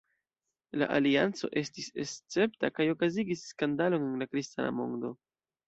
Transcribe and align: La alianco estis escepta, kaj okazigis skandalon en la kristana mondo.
La 0.81 0.87
alianco 0.95 1.49
estis 1.61 1.91
escepta, 2.05 2.73
kaj 2.79 2.89
okazigis 2.95 3.47
skandalon 3.53 4.09
en 4.11 4.19
la 4.25 4.31
kristana 4.35 4.77
mondo. 4.83 5.17